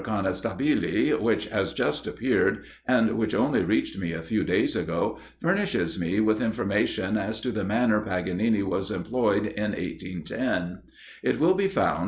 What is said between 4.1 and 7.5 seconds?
a few days ago,[G] furnishes me with information as